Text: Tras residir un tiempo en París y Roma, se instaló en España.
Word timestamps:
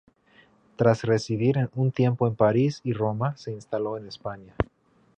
Tras 0.77 1.03
residir 1.03 1.57
un 1.75 1.91
tiempo 1.91 2.25
en 2.25 2.33
París 2.35 2.81
y 2.83 2.93
Roma, 2.93 3.37
se 3.37 3.51
instaló 3.51 3.97
en 3.97 4.07
España. 4.07 4.55